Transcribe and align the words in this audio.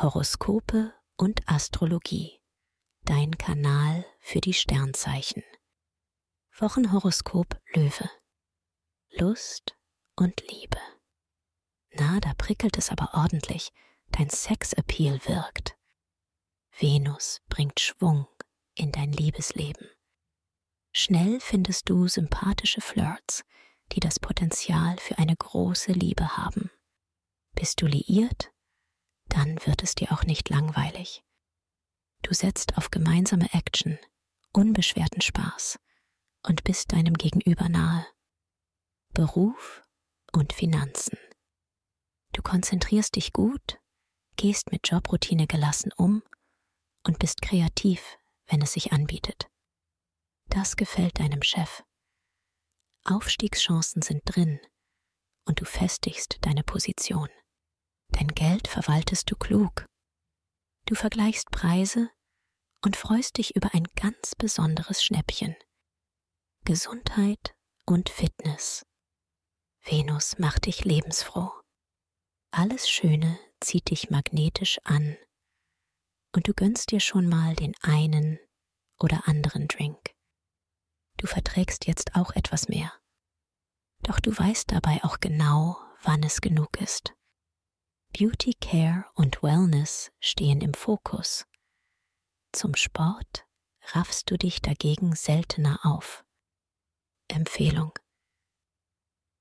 Horoskope 0.00 0.94
und 1.16 1.40
Astrologie. 1.48 2.40
Dein 3.02 3.36
Kanal 3.36 4.06
für 4.20 4.40
die 4.40 4.54
Sternzeichen. 4.54 5.42
Wochenhoroskop 6.56 7.60
Löwe. 7.74 8.08
Lust 9.10 9.76
und 10.14 10.40
Liebe. 10.52 10.78
Na, 11.90 12.20
da 12.20 12.32
prickelt 12.34 12.78
es 12.78 12.90
aber 12.90 13.12
ordentlich. 13.12 13.72
Dein 14.12 14.30
Sexappeal 14.30 15.18
wirkt. 15.26 15.76
Venus 16.78 17.40
bringt 17.48 17.80
Schwung 17.80 18.28
in 18.74 18.92
dein 18.92 19.10
Liebesleben. 19.10 19.90
Schnell 20.92 21.40
findest 21.40 21.88
du 21.88 22.06
sympathische 22.06 22.80
Flirts, 22.80 23.42
die 23.90 24.00
das 24.00 24.20
Potenzial 24.20 24.96
für 24.98 25.18
eine 25.18 25.34
große 25.34 25.90
Liebe 25.90 26.36
haben. 26.36 26.70
Bist 27.56 27.82
du 27.82 27.86
liiert? 27.86 28.52
Dann 29.28 29.58
wird 29.66 29.82
es 29.82 29.94
dir 29.94 30.12
auch 30.12 30.24
nicht 30.24 30.48
langweilig. 30.48 31.22
Du 32.22 32.34
setzt 32.34 32.76
auf 32.76 32.90
gemeinsame 32.90 33.52
Action, 33.52 33.98
unbeschwerten 34.52 35.20
Spaß 35.20 35.78
und 36.42 36.64
bist 36.64 36.92
deinem 36.92 37.14
Gegenüber 37.14 37.68
nahe. 37.68 38.06
Beruf 39.12 39.82
und 40.32 40.52
Finanzen. 40.52 41.18
Du 42.32 42.42
konzentrierst 42.42 43.16
dich 43.16 43.32
gut, 43.32 43.78
gehst 44.36 44.70
mit 44.70 44.88
Jobroutine 44.88 45.46
gelassen 45.46 45.92
um 45.96 46.22
und 47.04 47.18
bist 47.18 47.42
kreativ, 47.42 48.18
wenn 48.46 48.62
es 48.62 48.72
sich 48.72 48.92
anbietet. 48.92 49.48
Das 50.46 50.76
gefällt 50.76 51.18
deinem 51.18 51.42
Chef. 51.42 51.82
Aufstiegschancen 53.04 54.02
sind 54.02 54.22
drin 54.24 54.60
und 55.44 55.60
du 55.60 55.64
festigst 55.64 56.38
deine 56.42 56.62
Position. 56.62 57.28
Dein 58.12 58.28
Geld 58.28 58.68
verwaltest 58.68 59.30
du 59.30 59.36
klug. 59.36 59.86
Du 60.86 60.94
vergleichst 60.94 61.50
Preise 61.50 62.10
und 62.84 62.96
freust 62.96 63.38
dich 63.38 63.54
über 63.56 63.74
ein 63.74 63.84
ganz 63.96 64.34
besonderes 64.34 65.04
Schnäppchen. 65.04 65.56
Gesundheit 66.64 67.54
und 67.86 68.08
Fitness. 68.08 68.84
Venus 69.84 70.38
macht 70.38 70.66
dich 70.66 70.84
lebensfroh. 70.84 71.50
Alles 72.50 72.88
Schöne 72.88 73.38
zieht 73.60 73.90
dich 73.90 74.10
magnetisch 74.10 74.78
an 74.84 75.16
und 76.34 76.48
du 76.48 76.54
gönnst 76.54 76.90
dir 76.90 77.00
schon 77.00 77.28
mal 77.28 77.54
den 77.54 77.74
einen 77.82 78.38
oder 78.98 79.26
anderen 79.28 79.68
Drink. 79.68 80.14
Du 81.16 81.26
verträgst 81.26 81.86
jetzt 81.86 82.14
auch 82.14 82.34
etwas 82.36 82.68
mehr. 82.68 82.92
Doch 84.02 84.20
du 84.20 84.36
weißt 84.36 84.70
dabei 84.70 85.02
auch 85.02 85.20
genau, 85.20 85.76
wann 86.02 86.22
es 86.22 86.40
genug 86.40 86.80
ist. 86.80 87.14
Beauty 88.12 88.54
Care 88.60 89.04
und 89.14 89.42
Wellness 89.42 90.10
stehen 90.18 90.60
im 90.60 90.74
Fokus. 90.74 91.46
Zum 92.52 92.74
Sport 92.74 93.46
raffst 93.92 94.30
du 94.30 94.36
dich 94.36 94.60
dagegen 94.60 95.14
seltener 95.14 95.78
auf. 95.84 96.24
Empfehlung. 97.28 97.92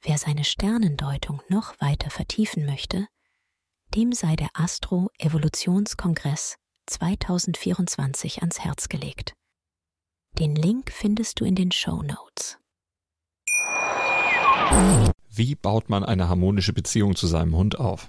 Wer 0.00 0.16
seine 0.16 0.44
Sternendeutung 0.44 1.42
noch 1.48 1.80
weiter 1.80 2.10
vertiefen 2.10 2.64
möchte, 2.64 3.06
dem 3.94 4.12
sei 4.12 4.36
der 4.36 4.48
Astro 4.54 5.10
Evolutionskongress 5.18 6.56
2024 6.86 8.40
ans 8.40 8.60
Herz 8.60 8.88
gelegt. 8.88 9.34
Den 10.38 10.56
Link 10.56 10.90
findest 10.90 11.40
du 11.40 11.44
in 11.44 11.54
den 11.54 11.72
Show 11.72 12.02
Notes. 12.02 12.58
Wie 15.28 15.54
baut 15.54 15.90
man 15.90 16.04
eine 16.04 16.28
harmonische 16.28 16.72
Beziehung 16.72 17.16
zu 17.16 17.26
seinem 17.26 17.54
Hund 17.54 17.78
auf? 17.78 18.08